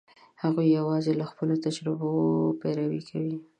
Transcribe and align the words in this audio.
هغوی 0.43 0.67
یواځې 0.77 1.11
له 1.19 1.25
خپلو 1.31 1.53
تجربو 1.65 2.11
پیروي 2.61 3.01
کوي. 3.09 3.37